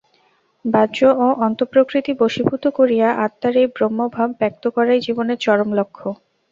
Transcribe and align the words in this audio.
বাহ্য 0.65 0.97
ও 1.17 1.37
অন্তঃপ্রকৃতি 1.45 2.11
বশীভূত 2.21 2.63
করিয়া 2.77 3.07
আত্মার 3.25 3.53
এই 3.57 3.67
ব্রহ্মভাব 3.75 4.29
ব্যক্ত 4.39 4.63
করাই 4.75 4.99
জীবনের 5.05 5.37
চরম 5.45 5.69
লক্ষ্য। 5.79 6.07